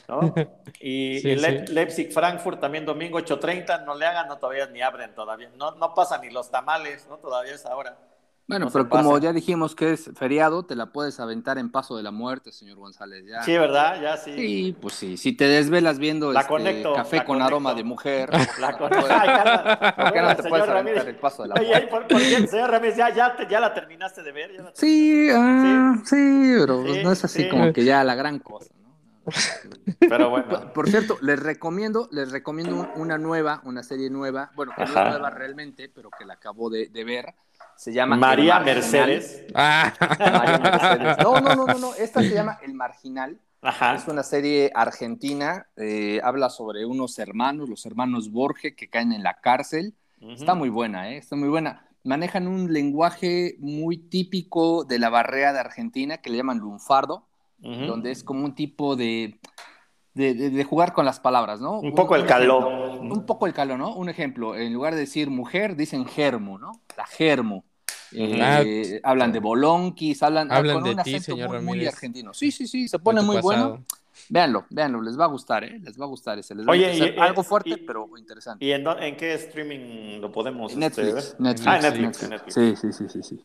[0.08, 0.20] ¿no?
[0.80, 1.72] Y, Sí, y Le- sí.
[1.72, 6.20] Leipzig-Frankfurt también domingo 8.30, no le hagan, no todavía ni abren todavía, no, no pasan
[6.20, 7.16] ni los tamales, ¿no?
[7.18, 7.96] Todavía es ahora.
[8.48, 11.96] Bueno, No pero como ya dijimos que es feriado, te la puedes aventar en paso
[11.96, 13.24] de la muerte, señor González.
[13.26, 13.42] Ya.
[13.42, 14.00] Sí, ¿verdad?
[14.00, 14.32] Ya sí.
[14.34, 15.16] Sí, pues sí.
[15.16, 17.46] Si te desvelas viendo La este, conecto, café la con conecto.
[17.48, 18.30] aroma de mujer,
[18.60, 21.00] La con- ¿por qué no te puedes Ramírez.
[21.00, 21.86] aventar el paso de la muerte?
[21.88, 24.52] ¿por, por qué, señor Ramírez, ya, ya, te- ya la terminaste de ver?
[24.56, 27.48] ¿Ya la Sí, ah, sí, pero Sí, no es así sí.
[27.48, 28.70] como que ya la gran cosa.
[29.98, 30.48] Pero bueno.
[30.48, 34.84] Por, por cierto, les recomiendo, les recomiendo un- una nueva, una serie nueva, bueno, que
[34.84, 37.34] no es nueva realmente, pero que la acabo de, de ver.
[37.76, 38.58] Se llama María.
[38.60, 39.44] Mercedes.
[39.54, 41.16] Ah, María Mercedes.
[41.22, 43.38] No, no, no, no, no, esta se llama El Marginal.
[43.62, 43.94] Ajá.
[43.94, 49.22] Es una serie argentina, eh, habla sobre unos hermanos, los hermanos Borges, que caen en
[49.22, 49.94] la cárcel.
[50.20, 51.18] Está muy buena, ¿eh?
[51.18, 51.86] Está muy buena.
[52.04, 57.26] Manejan un lenguaje muy típico de la barrea de Argentina, que le llaman lunfardo,
[57.58, 59.38] donde es como un tipo de,
[60.16, 61.78] de, de- de jugar con las palabras, ¿no?
[61.78, 62.68] Un poco el caló.
[63.00, 63.94] un poco el caló, ¿no?
[63.94, 66.72] Un ejemplo, en lugar de decir mujer, dicen germo, ¿no?
[66.96, 67.64] La germo.
[68.12, 72.32] Eh, hablan de bolonquis, hablan, Hablan con de un ti, acento señor muy, muy argentino.
[72.32, 73.84] Sí, sí, sí, se pone muy bueno.
[74.28, 75.78] Véanlo, véanlo, les va a gustar, ¿eh?
[75.80, 76.54] Les va a gustar ese.
[76.54, 78.64] Les va Oye, a y- algo fuerte, y- pero interesante.
[78.64, 81.40] ¿Y en, en qué streaming lo podemos este, Netflix, ver?
[81.40, 82.54] Netflix, Ah, Netflix, Netflix.
[82.54, 83.44] Sí, sí, sí, sí, sí.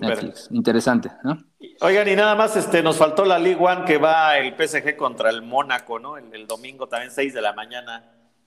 [0.00, 1.38] Netflix, interesante, ¿no?
[1.80, 5.30] Oigan, y nada más este, nos faltó la League One que va el PSG contra
[5.30, 6.16] el Mónaco, ¿no?
[6.16, 8.04] El, el domingo también 6 de la mañana.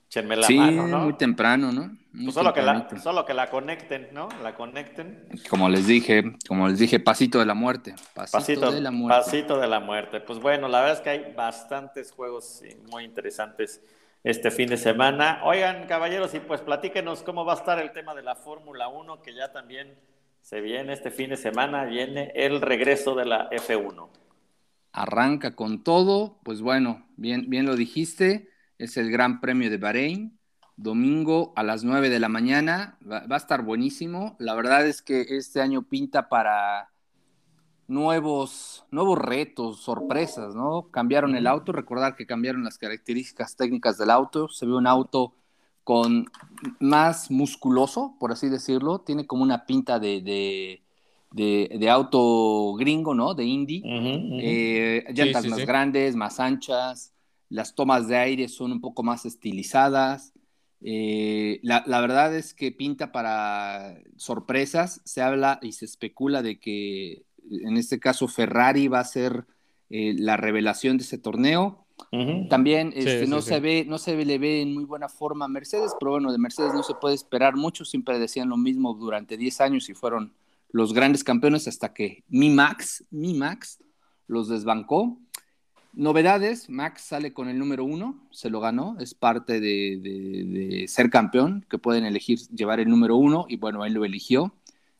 [0.08, 0.98] Échenme la sí, mano, ¿no?
[1.00, 1.90] muy temprano, ¿no?
[2.12, 4.28] Muy Pues solo, que la, solo que la conecten, ¿no?
[4.42, 5.26] La conecten.
[5.50, 7.94] Como les dije, como les dije, pasito de la muerte.
[8.14, 9.20] Pasito, Pasito de la muerte.
[9.24, 10.20] pasito de la muerte.
[10.20, 13.80] Pues bueno, la verdad es que hay bastantes juegos muy interesantes
[14.22, 15.40] este fin de semana.
[15.44, 19.20] Oigan, caballeros, y pues platíquenos cómo va a estar el tema de la Fórmula 1,
[19.20, 19.98] que ya también
[20.44, 24.10] se viene este fin de semana, viene el regreso de la F1.
[24.92, 30.38] Arranca con todo, pues bueno, bien, bien lo dijiste, es el Gran Premio de Bahrein,
[30.76, 34.36] domingo a las 9 de la mañana, va, va a estar buenísimo.
[34.38, 36.90] La verdad es que este año pinta para
[37.86, 40.90] nuevos, nuevos retos, sorpresas, ¿no?
[40.90, 45.32] Cambiaron el auto, recordar que cambiaron las características técnicas del auto, se ve un auto
[45.84, 46.26] con
[46.80, 50.82] más musculoso, por así decirlo, tiene como una pinta de, de,
[51.32, 53.34] de- de auto gringo, ¿no?
[53.34, 53.82] De indie.
[53.84, 55.66] Eh, llantas sí, más sí.
[55.66, 57.12] grandes, más anchas,
[57.50, 60.32] las tomas de aire son un poco más estilizadas.
[60.80, 65.00] Eh, la, la verdad es que pinta para sorpresas.
[65.04, 69.46] Se habla y se especula de que en este caso Ferrari va a ser
[69.90, 71.83] eh, la revelación de ese torneo.
[72.48, 73.48] También Sí, este, sí, no sí.
[73.48, 76.38] se ve, no se le ve en muy buena forma a Mercedes, pero bueno, de
[76.38, 77.84] Mercedes no se puede esperar mucho.
[77.84, 80.32] Siempre decían lo mismo durante 10 años y fueron
[80.70, 83.78] los grandes campeones hasta que mi Max, mi Max,
[84.26, 85.18] los desbancó.
[85.92, 90.88] Novedades, Max sale con el número uno, se lo ganó, es parte de, de- de
[90.88, 94.52] ser campeón, que pueden elegir llevar el número uno y bueno, él lo eligió.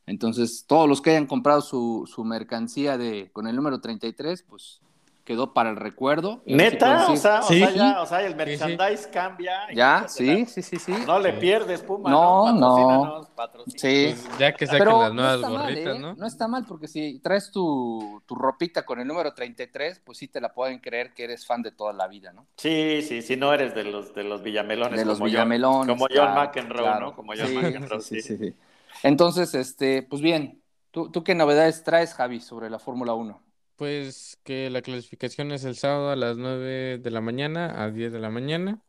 [0.07, 4.81] Entonces, todos los que hayan comprado su, su mercancía de, con el número 33, pues
[5.25, 6.43] quedó para el recuerdo.
[6.47, 7.59] Neta, pueden o sea, o Sí.
[7.61, 8.37] sea, ya, o sea, el sí.
[8.37, 9.53] merchandise cambia.
[9.75, 10.95] ya, pues, sí, la- sí, sí, sí.
[11.07, 12.11] No le pierdes, Puma.
[12.11, 12.69] No, No, no.
[12.77, 13.81] Patrocínanos, patrocínanos.
[13.81, 14.15] Sí.
[14.29, 15.99] Pues ya que saquen Pero las no nuevas mal, gorritas, ¿eh?
[15.99, 16.15] ¿no?
[16.15, 20.29] No está mal, porque si traes tu, tu ropita con el número 33, pues sí
[20.29, 22.47] te la pueden creer que eres fan de toda la vida, ¿no?
[22.57, 24.99] Sí, sí, sí, no eres de los, de los villamelones.
[24.99, 25.87] De los como villamelones.
[25.89, 27.07] John, como John claro, McEnroe, claro.
[27.07, 27.17] ¿no?
[27.17, 28.37] Como John Sí, McEnroe, sí, sí.
[28.37, 28.55] sí, sí.
[29.03, 33.41] Entonces, este, pues bien, ¿tú, tú qué novedades traes, Javi, sobre la Fórmula 1?
[33.77, 38.13] Pues que la clasificación es el sábado a las 9 de la mañana a 10
[38.13, 38.81] de la mañana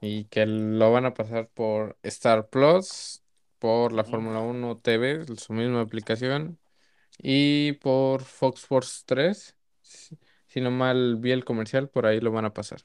[0.00, 3.22] y que lo van a pasar por Star Plus,
[3.58, 4.04] por la.
[4.04, 6.60] Fórmula 1 TV, su misma aplicación,
[7.18, 9.56] y por Fox Sports 3.
[9.82, 12.82] Si si no mal vi el comercial, por ahí lo van a pasar.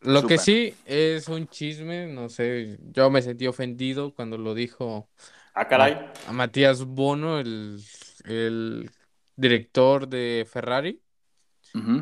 [0.00, 0.38] Lo que Súper.
[0.38, 5.08] sí es un chisme, no sé, yo me sentí ofendido cuando lo dijo
[5.54, 5.94] Ah, caray.
[6.24, 7.82] a Matías Bono, el,
[8.24, 8.90] el
[9.36, 11.02] director de Ferrari,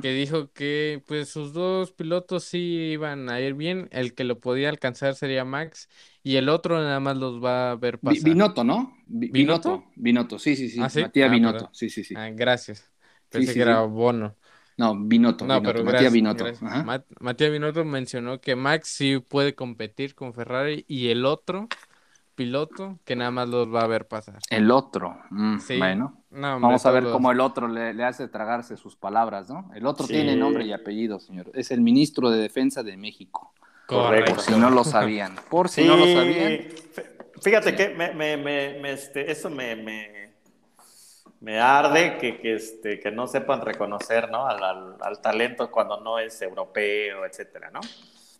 [0.01, 2.59] que dijo que pues sus dos pilotos sí
[2.93, 5.89] iban a ir bien, el que lo podía alcanzar sería Max
[6.23, 8.25] y el otro nada más los va a ver pasar.
[8.25, 8.97] Binotto, ¿no?
[9.07, 9.85] ¿Binotto?
[9.97, 10.81] Binotto, sí, sí, sí.
[10.81, 11.01] ¿Ah, sí?
[11.01, 11.71] Matías Ah, Binotto, perdón.
[11.73, 12.15] sí, sí, sí.
[12.15, 12.93] Ah, gracias.
[13.31, 13.83] Pensé sí, que era.
[13.83, 14.37] Bono.
[14.77, 16.45] No, Binotto, No, Binotto, pero Matías Binotto.
[17.21, 21.69] Matías Binotto mencionó que Max sí puede competir con Ferrari y el otro
[22.45, 24.39] piloto que nada más los va a ver pasar.
[24.51, 25.79] El otro, mm, Sí.
[25.79, 26.19] bueno.
[26.31, 29.49] No, hombre, Vamos a ver todos cómo el otro le, le hace tragarse sus palabras,
[29.51, 29.71] ¿no?
[29.75, 30.15] El otro Sí.
[30.15, 31.51] tiene nombre y apellido, señor.
[31.55, 33.53] Es el ministro de Defensa de México.
[33.87, 34.35] Correcto.
[34.37, 35.35] Por si no lo sabían.
[35.51, 36.53] Por si no lo sabían.
[36.53, 37.05] Fí-
[37.43, 40.31] Fíjate que me, me- me- me, este, eso me, me,
[41.41, 44.47] me arde que, que, este, que no sepan reconocer ¿no?
[44.47, 47.81] al, al- al talento cuando no es europeo, etcétera, ¿no?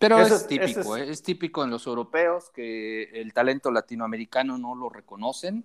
[0.03, 1.11] Pero Eso es es- típico, es- ¿eh?
[1.13, 5.65] es típico en los europeos que el talento latinoamericano no lo reconocen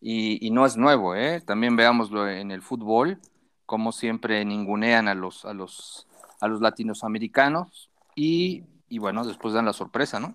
[0.00, 1.42] y, y no es nuevo, ¿eh?
[1.42, 3.20] También veámoslo en el fútbol,
[3.66, 6.06] como siempre ningunean a los, a los,
[6.40, 10.34] a los latinoamericanos y, y bueno, después dan la sorpresa, ¿no?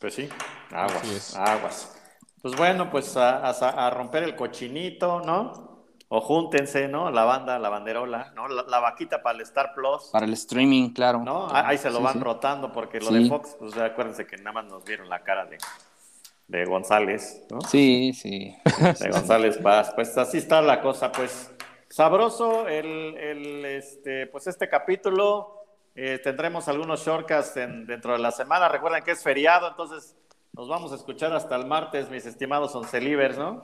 [0.00, 0.28] Pues sí,
[0.72, 1.94] aguas, aguas.
[2.42, 5.67] Pues bueno, pues a, a- a romper el cochinito, ¿no?
[6.10, 7.10] O júntense, ¿no?
[7.10, 8.48] La banda, la banderola, ¿no?
[8.48, 11.18] La, la vaquita para el Star Plus, Para el streaming, claro.
[11.22, 11.48] ¿no?
[11.54, 12.20] Ahí se lo Sí, van sí.
[12.20, 13.22] rotando porque lo Sí.
[13.24, 15.58] de Fox, pues acuérdense que nada más nos vieron la cara de,
[16.46, 17.60] de González, ¿no?
[17.60, 18.56] Sí, sí.
[19.00, 19.92] De González Paz.
[19.94, 21.52] Pues así está la cosa, pues
[21.90, 25.54] sabroso el, el, este, pues este capítulo.
[25.94, 28.68] Eh, tendremos algunos shortcasts en- dentro de la semana.
[28.68, 30.16] Recuerden que es feriado, entonces
[30.52, 33.60] nos vamos a escuchar hasta el martes, mis estimados oncelivers, ¿no?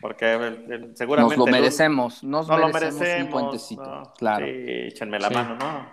[0.00, 1.36] Porque el- el- seguramente...
[1.36, 3.32] Nos lo merecemos, nos no lo merecemos, un merecemos.
[3.32, 3.82] puentecito.
[3.84, 4.12] ¿no?
[4.14, 4.46] Claro.
[4.46, 5.34] Sí, échenme la Sí.
[5.34, 5.92] mano, ¿no?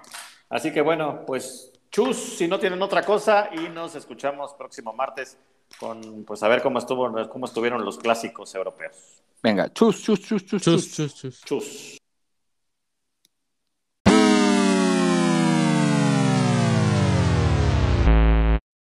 [0.49, 5.37] Así que bueno, pues chus, si no tienen otra cosa, y nos escuchamos próximo martes
[5.79, 9.23] con, pues a ver cómo estuvo, cómo estuvieron los clásicos europeos.
[9.41, 10.93] Venga, chus, chus, chus, chus, chus.
[10.93, 11.41] Chus, chus, chus.
[11.41, 11.97] Chus.